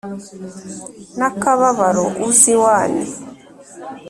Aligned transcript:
n'akababaro 1.17 2.05
uzi 2.27 2.53
wan 2.63 2.91